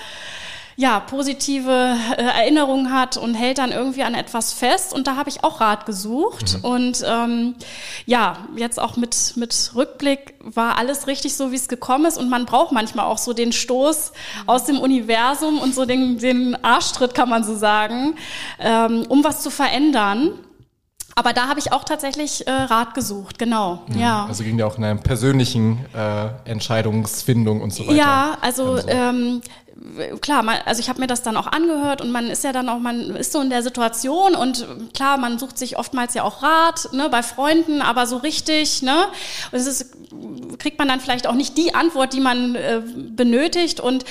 [0.75, 4.93] ja, positive äh, Erinnerungen hat und hält dann irgendwie an etwas fest.
[4.93, 6.57] Und da habe ich auch Rat gesucht.
[6.57, 6.65] Mhm.
[6.65, 7.55] Und ähm,
[8.05, 12.17] ja, jetzt auch mit, mit Rückblick war alles richtig so, wie es gekommen ist.
[12.17, 14.12] Und man braucht manchmal auch so den Stoß
[14.45, 18.15] aus dem Universum und so den, den Arschtritt, kann man so sagen,
[18.59, 20.31] ähm, um was zu verändern.
[21.15, 23.83] Aber da habe ich auch tatsächlich äh, Rat gesucht, genau.
[23.88, 23.99] Mhm.
[23.99, 24.25] Ja.
[24.25, 27.95] Also ging ja auch in einer persönlichen äh, Entscheidungsfindung und so weiter.
[27.95, 28.88] Ja, also, also.
[28.88, 29.41] Ähm,
[30.22, 32.69] klar, man, also ich habe mir das dann auch angehört und man ist ja dann
[32.69, 36.41] auch, man ist so in der Situation und klar, man sucht sich oftmals ja auch
[36.41, 39.08] Rat ne, bei Freunden, aber so richtig, ne,
[39.52, 39.98] und es ist,
[40.60, 43.80] kriegt man dann vielleicht auch nicht die Antwort, die man äh, benötigt.
[43.80, 44.06] Und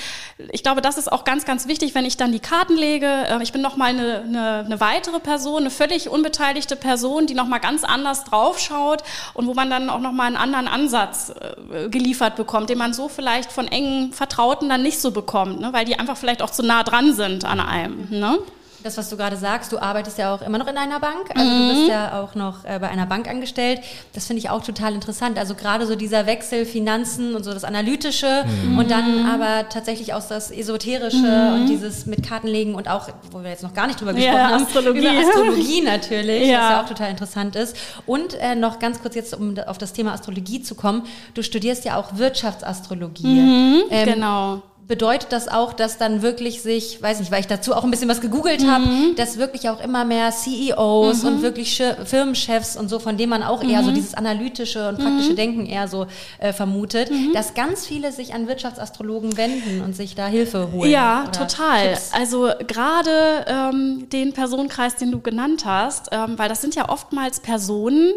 [0.51, 3.07] ich glaube, das ist auch ganz, ganz wichtig, wenn ich dann die Karten lege.
[3.07, 7.61] Äh, ich bin nochmal eine, eine, eine weitere Person, eine völlig unbeteiligte Person, die nochmal
[7.61, 9.03] ganz anders draufschaut
[9.35, 13.09] und wo man dann auch nochmal einen anderen Ansatz äh, geliefert bekommt, den man so
[13.09, 15.73] vielleicht von engen Vertrauten dann nicht so bekommt ne?
[15.73, 18.09] weil die einfach vielleicht auch zu nah dran sind an einem.
[18.11, 18.39] Ne?
[18.83, 21.49] das, was du gerade sagst, du arbeitest ja auch immer noch in einer Bank, also
[21.49, 21.69] mhm.
[21.69, 23.81] du bist ja auch noch äh, bei einer Bank angestellt.
[24.13, 25.39] Das finde ich auch total interessant.
[25.39, 28.79] Also gerade so dieser Wechsel Finanzen und so das Analytische mhm.
[28.79, 31.55] und dann aber tatsächlich auch das Esoterische mhm.
[31.55, 34.51] und dieses mit Kartenlegen und auch, wo wir jetzt noch gar nicht drüber gesprochen ja,
[34.51, 34.99] haben, Astrologie.
[35.01, 36.59] über Astrologie natürlich, ja.
[36.59, 37.77] was ja auch total interessant ist.
[38.07, 41.03] Und äh, noch ganz kurz jetzt, um auf das Thema Astrologie zu kommen,
[41.35, 43.27] du studierst ja auch Wirtschaftsastrologie.
[43.27, 47.75] Mhm, ähm, genau bedeutet das auch, dass dann wirklich sich, weiß nicht, weil ich dazu
[47.75, 48.71] auch ein bisschen was gegoogelt mhm.
[48.71, 48.85] habe,
[49.17, 51.29] dass wirklich auch immer mehr CEOs mhm.
[51.29, 53.95] und wirklich Firmenchefs und so, von denen man auch eher so mhm.
[53.95, 55.37] dieses analytische und praktische mhm.
[55.37, 56.09] Denken eher so
[56.41, 57.33] äh, vermutet, mhm.
[57.33, 60.91] dass ganz viele sich an Wirtschaftsastrologen wenden und sich da Hilfe holen.
[60.91, 61.95] Ja, total.
[61.95, 62.13] Tipps.
[62.13, 67.41] Also gerade ähm, den Personenkreis, den du genannt hast, ähm, weil das sind ja oftmals
[67.41, 68.13] Personen,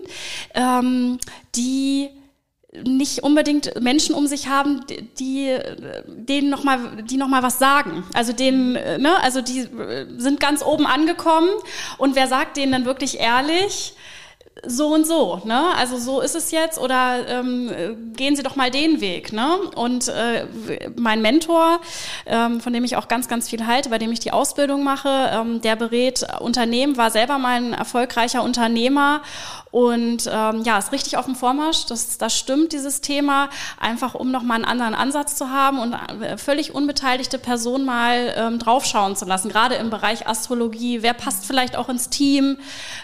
[0.53, 1.19] ähm,
[1.55, 2.09] die
[2.83, 4.81] nicht unbedingt Menschen um sich haben,
[5.19, 5.57] die
[6.07, 8.03] denen noch mal, die noch mal was sagen.
[8.13, 9.67] Also denen, ne, also die
[10.17, 11.49] sind ganz oben angekommen
[11.97, 13.93] und wer sagt denen dann wirklich ehrlich?
[14.67, 15.75] So und so, ne?
[15.78, 17.71] Also so ist es jetzt oder ähm,
[18.15, 19.58] gehen Sie doch mal den Weg, ne?
[19.75, 20.45] Und äh,
[20.95, 21.80] mein Mentor,
[22.25, 25.30] ähm, von dem ich auch ganz, ganz viel halte, bei dem ich die Ausbildung mache,
[25.34, 29.21] ähm, der berät Unternehmen, war selber mal ein erfolgreicher Unternehmer
[29.75, 31.86] und ähm, ja, ist richtig auf dem Vormarsch.
[31.88, 36.38] Das, das stimmt, dieses Thema, einfach um nochmal einen anderen Ansatz zu haben und äh,
[36.38, 41.04] völlig unbeteiligte Personen mal ähm, draufschauen zu lassen, gerade im Bereich Astrologie.
[41.04, 42.58] Wer passt vielleicht auch ins Team?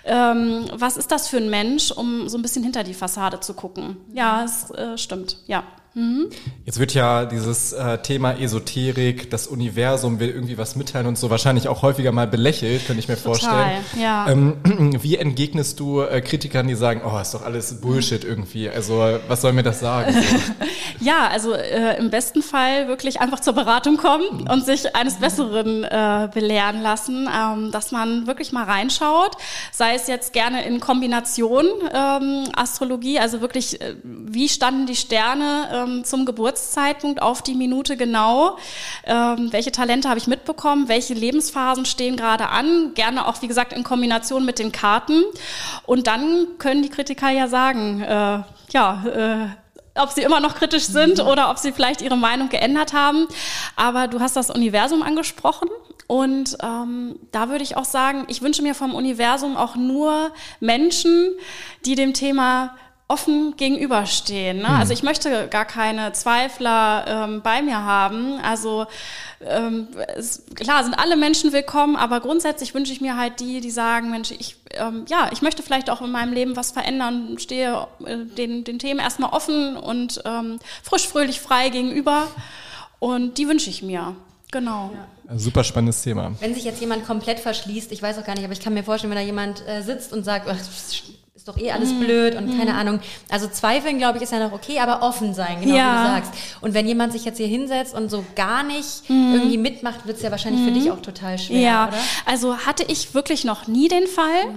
[0.06, 3.54] Ähm, was ist das für ein Mensch, um so ein bisschen hinter die Fassade zu
[3.54, 3.98] gucken.
[4.12, 5.64] Ja, es äh, stimmt, ja.
[5.94, 6.30] Mhm.
[6.66, 11.30] Jetzt wird ja dieses äh, Thema Esoterik, das Universum will irgendwie was mitteilen und so
[11.30, 13.86] wahrscheinlich auch häufiger mal belächelt, könnte ich mir Total, vorstellen.
[14.00, 14.30] Ja.
[14.30, 14.56] Ähm,
[15.02, 18.70] wie entgegnest du äh, Kritikern, die sagen, oh, ist doch alles Bullshit irgendwie?
[18.70, 20.16] Also was soll mir das sagen?
[21.02, 25.84] ja, also äh, im besten Fall wirklich einfach zur Beratung kommen und sich eines Besseren
[25.84, 29.36] äh, belehren lassen, ähm, dass man wirklich mal reinschaut,
[29.74, 35.81] sei es jetzt gerne in Kombination ähm, Astrologie, also wirklich, äh, wie standen die Sterne
[35.84, 38.58] ähm, zum Geburtszeitpunkt auf die Minute genau,
[39.06, 43.74] ähm, welche Talente habe ich mitbekommen, welche Lebensphasen stehen gerade an, gerne auch, wie gesagt,
[43.74, 45.24] in Kombination mit den Karten.
[45.86, 49.62] Und dann können die Kritiker ja sagen, äh, ja, äh,
[49.96, 51.28] ob sie immer noch kritisch sind mhm.
[51.28, 53.28] oder ob sie vielleicht ihre Meinung geändert haben.
[53.76, 55.68] Aber du hast das Universum angesprochen.
[56.08, 61.30] Und ähm, da würde ich auch sagen, ich wünsche mir vom Universum auch nur Menschen,
[61.86, 62.76] die dem Thema
[63.12, 64.60] offen gegenüberstehen.
[64.60, 64.70] Ne?
[64.70, 64.76] Mhm.
[64.76, 68.40] Also ich möchte gar keine Zweifler ähm, bei mir haben.
[68.42, 68.86] Also
[69.42, 73.72] ähm, es, klar sind alle Menschen willkommen, aber grundsätzlich wünsche ich mir halt die, die
[73.72, 77.88] sagen, Mensch, ich ähm, ja, ich möchte vielleicht auch in meinem Leben was verändern, stehe
[78.06, 82.28] äh, den, den Themen erstmal offen und ähm, frisch, fröhlich, frei gegenüber.
[83.00, 84.16] Und die wünsche ich mir.
[84.52, 84.92] Genau.
[84.94, 85.38] Ja.
[85.38, 86.34] Super spannendes Thema.
[86.40, 88.84] Wenn sich jetzt jemand komplett verschließt, ich weiß auch gar nicht, aber ich kann mir
[88.84, 90.48] vorstellen, wenn da jemand äh, sitzt und sagt,
[91.42, 93.00] ist doch eh alles blöd und keine Ahnung.
[93.32, 95.92] Also zweifeln, glaube ich, ist ja noch okay, aber offen sein, genau Ja.
[95.92, 96.34] wie du sagst.
[96.62, 100.22] Und wenn jemand sich jetzt hier hinsetzt und so gar nicht irgendwie mitmacht, wird es
[100.24, 101.98] ja wahrscheinlich für dich auch total schwer, Ja, oder?
[102.28, 104.52] also hatte ich wirklich noch nie den Fall.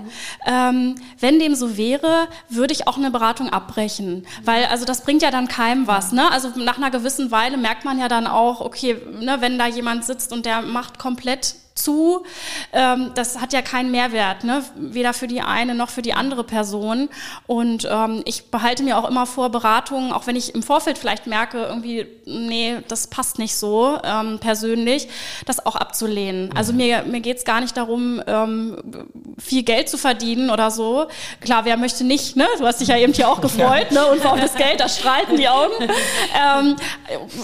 [0.44, 4.26] Ähm, wenn dem so wäre, würde ich auch eine Beratung abbrechen.
[4.44, 6.12] Weil, also das bringt ja dann keinem was.
[6.12, 6.30] Ne?
[6.30, 10.04] Also nach einer gewissen Weile merkt man ja dann auch, okay, ne, wenn da jemand
[10.04, 12.24] sitzt und der macht komplett zu,
[12.72, 14.62] ähm, das hat ja keinen Mehrwert, ne?
[14.76, 17.08] weder für die eine noch für die andere Person.
[17.46, 21.26] Und ähm, ich behalte mir auch immer vor, Beratungen, auch wenn ich im Vorfeld vielleicht
[21.26, 25.08] merke, irgendwie, nee, das passt nicht so ähm, persönlich,
[25.46, 26.50] das auch abzulehnen.
[26.54, 28.76] Also mir, mir geht es gar nicht darum, ähm,
[29.38, 31.06] viel Geld zu verdienen oder so.
[31.40, 32.46] Klar, wer möchte nicht, ne?
[32.58, 34.06] Du hast dich ja eben hier auch gefreut, ne?
[34.06, 35.74] Und auf das Geld, da strahlten die Augen.
[36.34, 36.76] Ähm,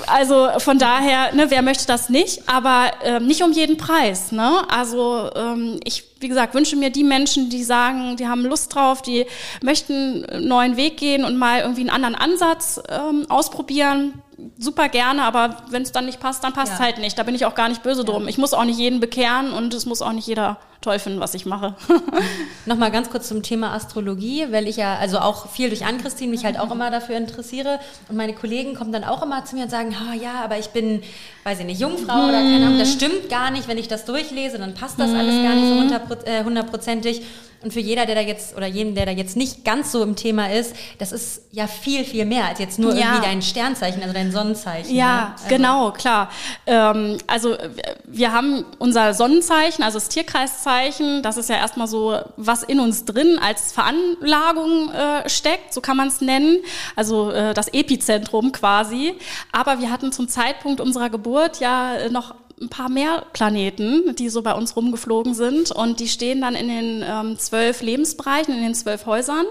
[0.06, 2.48] also von daher, ne, wer möchte das nicht?
[2.48, 4.62] Aber ähm, nicht um jeden Preis, ne?
[4.68, 9.02] Also ähm, ich, wie gesagt, wünsche mir die Menschen, die sagen, die haben Lust drauf,
[9.02, 9.26] die
[9.62, 14.22] möchten einen neuen Weg gehen und mal irgendwie einen anderen Ansatz ähm, ausprobieren.
[14.58, 16.84] Super gerne, aber wenn es dann nicht passt, dann passt es Ja.
[16.84, 17.18] halt nicht.
[17.18, 18.28] Da bin ich auch gar nicht böse drum.
[18.28, 21.34] Ich muss auch nicht jeden bekehren und es muss auch nicht jeder toll finden, was
[21.34, 21.74] ich mache.
[22.66, 26.44] Nochmal ganz kurz zum Thema Astrologie, weil ich ja also auch viel durch Ann-Christine mich
[26.44, 27.78] halt auch immer dafür interessiere.
[28.08, 30.68] Und meine Kollegen kommen dann auch immer zu mir und sagen, ah ja, aber ich
[30.68, 31.02] bin,
[31.44, 34.58] weiß ich nicht, Jungfrau oder keine Ahnung, das stimmt gar nicht, wenn ich das durchlese,
[34.58, 37.22] dann passt das alles gar nicht so äh, hundertprozentig.
[37.62, 40.16] Und für jeder, der da jetzt, oder jeden, der da jetzt nicht ganz so im
[40.16, 43.00] Thema ist, das ist ja viel, viel mehr als jetzt nur Ja.
[43.12, 44.94] irgendwie dein Sternzeichen, also dein Sonnenzeichen.
[44.94, 45.32] Ja, ne?
[45.34, 46.30] Also- genau, klar.
[46.66, 47.68] Ähm, also äh,
[48.04, 53.04] wir haben unser Sonnenzeichen, also das Tierkreiszeichen, das ist ja erstmal so, was in uns
[53.04, 56.58] drin als Veranlagung äh, steckt, so kann man es nennen,
[56.96, 59.14] also äh, das Epizentrum quasi.
[59.52, 64.28] Aber wir hatten zum Zeitpunkt unserer Geburt ja äh, noch ein paar mehr Planeten, die
[64.28, 65.70] so bei uns rumgeflogen sind.
[65.70, 69.46] Und die stehen dann in den ähm, zwölf Lebensbereichen, in den zwölf Häusern.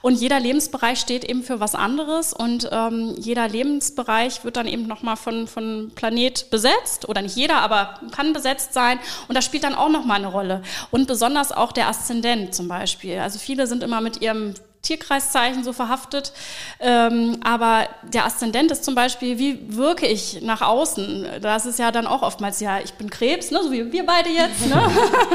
[0.00, 2.32] Und jeder Lebensbereich steht eben für was anderes.
[2.32, 7.06] Und ähm, jeder Lebensbereich wird dann eben nochmal von, von Planet besetzt.
[7.08, 8.98] Oder nicht jeder, aber kann besetzt sein.
[9.28, 10.62] Und das spielt dann auch nochmal eine Rolle.
[10.90, 13.18] Und besonders auch der Aszendent zum Beispiel.
[13.18, 16.32] Also viele sind immer mit ihrem Tierkreiszeichen so verhaftet.
[16.80, 21.40] Ähm, aber der Aszendent ist zum Beispiel, wie wirke ich nach außen?
[21.40, 24.30] Das ist ja dann auch oftmals, ja, ich bin Krebs, ne, so wie wir beide
[24.30, 24.66] jetzt.
[24.66, 24.90] Ne?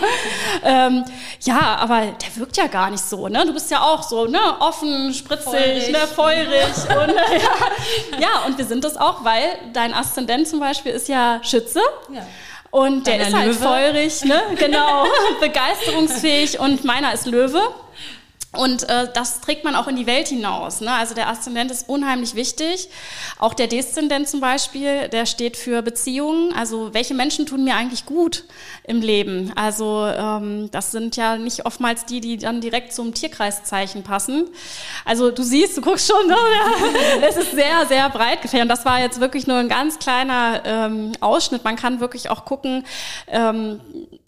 [0.63, 1.05] ähm,
[1.41, 3.27] ja, aber der wirkt ja gar nicht so.
[3.27, 3.45] Ne?
[3.45, 4.39] Du bist ja auch so ne?
[4.59, 5.91] offen, spritzig, Feurig.
[5.91, 5.99] ne?
[6.07, 6.73] feurig.
[6.89, 7.15] und,
[8.11, 8.19] ja.
[8.19, 11.81] ja, und wir sind das auch, weil dein Aszendent zum Beispiel ist ja Schütze.
[12.13, 12.25] Ja.
[12.71, 13.59] Und der Deiner ist halt Löwe.
[13.59, 14.41] feurig, ne?
[14.57, 15.05] Genau,
[15.39, 17.61] begeisterungsfähig und meiner ist Löwe.
[18.55, 20.79] Und äh, das trägt man auch in die Welt hinaus.
[20.79, 20.91] Ne?
[20.91, 22.87] Also der Aszendent ist unheimlich wichtig.
[23.39, 26.53] Auch der Deszendent zum Beispiel, der steht für Beziehungen.
[26.53, 28.43] Also welche Menschen tun mir eigentlich gut
[28.83, 29.51] im Leben?
[29.55, 34.45] Also ähm, das sind ja nicht oftmals die, die dann direkt zum Tierkreiszeichen passen.
[35.03, 36.37] Also du siehst, du guckst schon, ne?
[37.27, 38.65] Es ist sehr, sehr breit gefächert.
[38.65, 41.63] Und das war jetzt wirklich nur ein ganz kleiner ähm, Ausschnitt.
[41.63, 42.85] Man kann wirklich auch gucken,
[43.27, 43.79] ähm,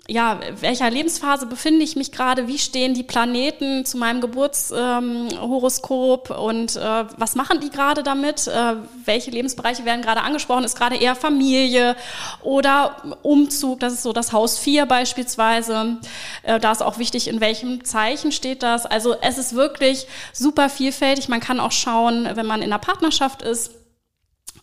[0.08, 2.48] ja, welcher Lebensphase befinde ich mich gerade?
[2.48, 8.46] Wie stehen die Planeten zu meinem Geburtshoroskop ähm, und äh, was machen die gerade damit?
[8.48, 10.64] Äh, welche Lebensbereiche werden gerade angesprochen?
[10.64, 11.96] Ist gerade eher Familie
[12.44, 13.80] oder Umzug?
[13.80, 15.98] Das ist so das Haus 4 beispielsweise.
[16.44, 18.86] Äh, da ist auch wichtig, in welchem Zeichen steht das.
[18.86, 21.30] Also es ist wirklich super vielfältig.
[21.30, 23.72] Man kann auch schauen, wenn man in einer Partnerschaft ist,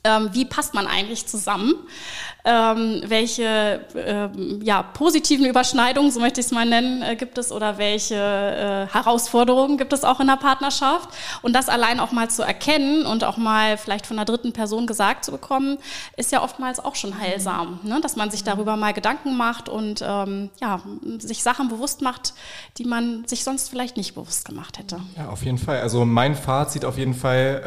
[0.05, 1.75] ähm, wie passt man eigentlich zusammen?
[2.45, 7.53] Ähm, welche ähm, ja, positiven Überschneidungen, so möchte ich es mal nennen, äh, gibt es
[7.53, 11.09] oder welche äh, Herausforderungen gibt es auch in der Partnerschaft?
[11.43, 14.89] Und das allein auch mal zu erkennen und auch mal vielleicht von einer dritten Person
[14.89, 15.79] gesagt zu bekommen,
[16.17, 18.01] ist ja oftmals auch schon heilsam, ne?
[18.01, 20.81] dass man sich darüber mal Gedanken macht und ähm, ja,
[21.19, 22.35] sich Sachen bewusst macht,
[22.79, 24.99] die man sich sonst vielleicht nicht bewusst gemacht hätte.
[25.17, 25.81] Ja, auf jeden Fall.
[25.81, 27.63] Also mein Fazit auf jeden Fall.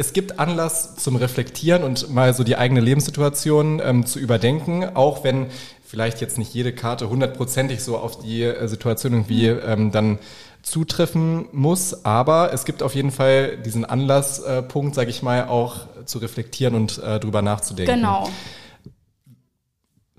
[0.00, 5.24] Es gibt Anlass zum Reflektieren und mal so die eigene Lebenssituation ähm, zu überdenken, auch
[5.24, 5.48] wenn
[5.84, 10.18] vielleicht jetzt nicht jede Karte hundertprozentig so auf die äh, Situation irgendwie ähm, dann
[10.62, 12.06] zutreffen muss.
[12.06, 16.96] Aber es gibt auf jeden Fall diesen Anlasspunkt, sage ich mal, auch zu reflektieren und
[17.02, 17.96] äh, drüber nachzudenken.
[17.96, 18.26] Genau.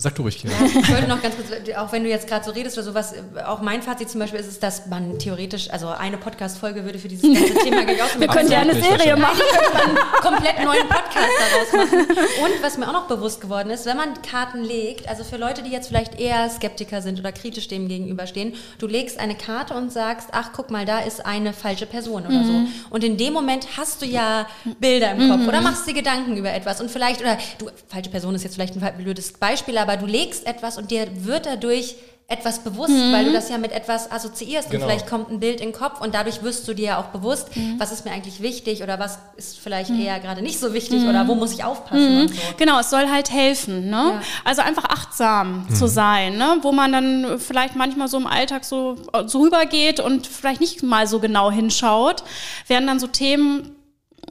[0.02, 0.54] Sag du ruhig, Kira.
[0.82, 3.14] Ich wollte noch ganz kurz, auch wenn du jetzt gerade so redest oder sowas,
[3.46, 7.08] auch mein Fazit zum Beispiel ist es, dass man theoretisch, also eine Podcast-Folge würde für
[7.08, 9.40] dieses ganze Thema gegaucht Wir können ja eine Serie machen.
[9.74, 12.00] Einen komplett neuen Podcast daraus machen.
[12.10, 15.62] Und was mir auch noch bewusst geworden ist, wenn man Karten legt, also für Leute,
[15.62, 19.92] die jetzt vielleicht eher Skeptiker sind oder kritisch dem gegenüberstehen, du legst eine Karte und
[19.92, 22.64] sagst, ach guck mal, da ist eine falsche Person oder so.
[22.90, 24.48] Und in dem Moment hast du ja
[24.80, 28.34] Bilder im Kopf oder machst dir Gedanken über etwas und vielleicht, oder du, falsche Person
[28.34, 31.96] ist jetzt vielleicht ein blödes Beispiel, aber du legst etwas und dir wird dadurch
[32.28, 34.86] etwas bewusst, weil du das ja mit etwas assoziierst Genau.
[34.86, 37.08] und vielleicht kommt ein Bild in den Kopf und dadurch wirst du dir ja auch
[37.08, 41.04] bewusst, was ist mir eigentlich wichtig oder was ist vielleicht eher gerade nicht so wichtig
[41.04, 42.36] oder wo muss ich aufpassen und so.
[42.56, 44.12] Genau, es soll halt helfen, ne?
[44.14, 44.22] Ja.
[44.46, 46.56] Also einfach achtsam zu sein, ne?
[46.62, 51.08] Wo man dann vielleicht manchmal so im Alltag so, so rübergeht und vielleicht nicht mal
[51.08, 52.24] so genau hinschaut,
[52.68, 53.76] werden dann so Themen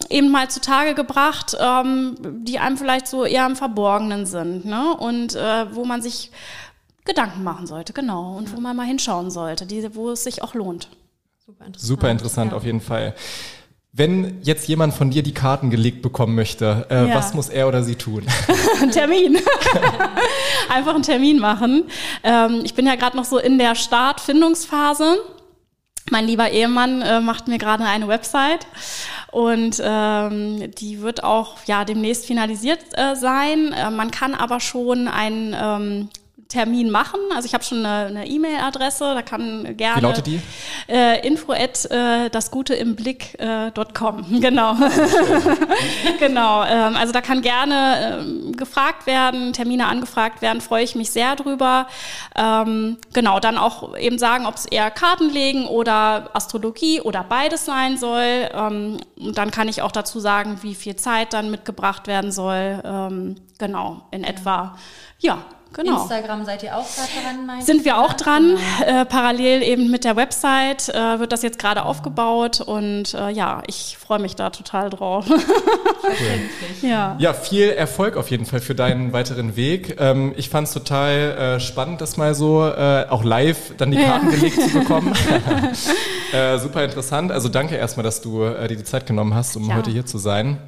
[0.09, 4.95] eben mal zutage gebracht, ähm, die einem vielleicht so eher im Verborgenen sind, ne?
[4.99, 6.31] Und äh, wo man sich
[7.05, 8.35] Gedanken machen sollte, genau.
[8.37, 10.89] Und wo man mal hinschauen sollte, die, wo es sich auch lohnt.
[11.45, 11.89] Super interessant.
[11.89, 12.57] Super interessant Ja.
[12.57, 13.15] auf jeden Fall.
[13.93, 17.15] Wenn jetzt jemand von dir die Karten gelegt bekommen möchte, äh, Ja.
[17.17, 18.25] was muss er oder sie tun?
[18.83, 19.39] Ein Termin.
[20.69, 21.85] Einfach einen Termin machen.
[22.23, 25.17] Ähm, ich bin ja gerade noch so in der Startfindungsphase.
[26.11, 28.67] Mein lieber Ehemann äh, macht mir gerade eine Website
[29.31, 33.73] und ähm, die wird auch ja demnächst finalisiert äh, sein.
[33.73, 36.09] Äh, man kann aber schon einen ähm,
[36.51, 37.21] Termin machen.
[37.35, 40.43] Also ich habe schon eine E-Mail-Adresse, da kann gerne Wie lautet die?
[40.89, 44.27] äh, info at äh, dasguteimblick.com.
[44.41, 44.75] Genau.
[46.19, 46.65] genau.
[46.65, 51.37] Ähm, also da kann gerne ähm, gefragt werden, Termine angefragt werden, freue ich mich sehr
[51.37, 51.87] drüber.
[52.35, 57.65] Ähm, genau, dann auch eben sagen, ob es eher Karten legen oder Astrologie oder beides
[57.65, 58.49] sein soll.
[58.53, 62.81] Ähm, und dann kann ich auch dazu sagen, wie viel Zeit dann mitgebracht werden soll.
[62.85, 64.77] Ähm, genau, in etwa.
[65.21, 66.03] Ja, genau.
[66.03, 68.57] Instagram seid ihr auch gerade dran, meinst Sind wir auch dran.
[68.81, 69.01] Genau.
[69.01, 73.63] Äh, parallel eben mit der Website äh, wird das jetzt gerade aufgebaut und äh, ja,
[73.67, 75.27] ich freue mich da total drauf.
[76.83, 77.17] ja.
[77.19, 79.97] Ja, viel Erfolg auf jeden Fall für deinen weiteren Weg.
[80.01, 81.13] Ähm, ich fand es total
[81.57, 85.13] äh, spannend, das mal so äh, auch live dann die Karten gelegt zu bekommen.
[86.33, 87.33] äh, super interessant.
[87.33, 89.77] Also danke erstmal, dass du äh, dir die Zeit genommen hast, um Ja.
[89.77, 90.59] heute hier zu sein.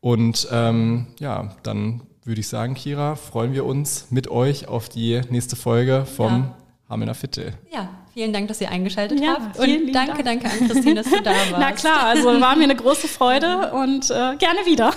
[0.00, 5.20] Und ähm, ja, dann würde ich sagen, Kira, freuen wir uns mit euch auf die
[5.30, 6.54] nächste Folge vom Ja.
[6.88, 7.54] Hamelner Viertel.
[7.72, 9.56] Ja, vielen Dank, dass ihr eingeschaltet Ja, habt.
[9.64, 10.42] vielen Und danke, Dank.
[10.42, 11.52] danke an Christine, dass du da warst.
[11.58, 14.92] Na klar, also war mir eine große Freude und äh, gerne wieder.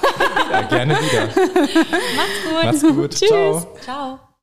[0.52, 1.28] Ja, gerne wieder.
[2.16, 2.64] Macht's gut.
[2.64, 3.12] Mach's gut.
[3.16, 3.30] Tschüss.
[3.30, 3.68] Ciao.
[3.82, 4.20] Ciao.